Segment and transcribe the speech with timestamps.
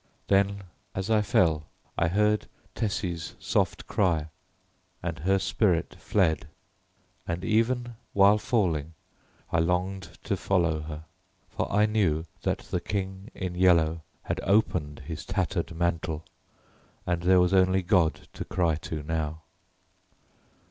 [0.29, 0.63] Then,
[0.95, 4.29] as I fell, I heard Tessie's soft cry
[5.03, 6.47] and her spirit fled:
[7.27, 8.95] and even while falling
[9.51, 11.05] I longed to follow her,
[11.49, 16.25] for I knew that the King in Yellow had opened his tattered mantle
[17.05, 19.43] and there was only God to cry to now.